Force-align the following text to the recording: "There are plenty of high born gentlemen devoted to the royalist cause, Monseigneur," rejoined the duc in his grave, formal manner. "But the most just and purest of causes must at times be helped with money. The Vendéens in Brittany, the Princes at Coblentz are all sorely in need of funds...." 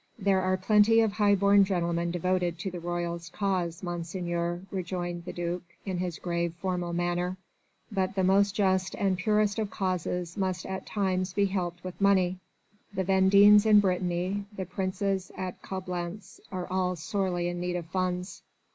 "There 0.17 0.41
are 0.41 0.57
plenty 0.57 1.01
of 1.01 1.11
high 1.11 1.35
born 1.35 1.63
gentlemen 1.63 2.09
devoted 2.09 2.57
to 2.57 2.71
the 2.71 2.79
royalist 2.79 3.33
cause, 3.33 3.83
Monseigneur," 3.83 4.63
rejoined 4.71 5.25
the 5.25 5.31
duc 5.31 5.61
in 5.85 5.99
his 5.99 6.17
grave, 6.17 6.55
formal 6.59 6.91
manner. 6.91 7.37
"But 7.91 8.15
the 8.15 8.23
most 8.23 8.55
just 8.55 8.95
and 8.95 9.15
purest 9.15 9.59
of 9.59 9.69
causes 9.69 10.35
must 10.37 10.65
at 10.65 10.87
times 10.87 11.33
be 11.33 11.45
helped 11.45 11.83
with 11.83 12.01
money. 12.01 12.39
The 12.91 13.05
Vendéens 13.05 13.63
in 13.67 13.79
Brittany, 13.79 14.45
the 14.57 14.65
Princes 14.65 15.31
at 15.37 15.61
Coblentz 15.61 16.41
are 16.51 16.65
all 16.67 16.95
sorely 16.95 17.47
in 17.47 17.59
need 17.59 17.75
of 17.75 17.85
funds...." 17.85 18.41